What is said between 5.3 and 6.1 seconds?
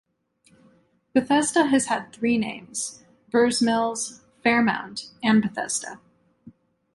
Bethesda.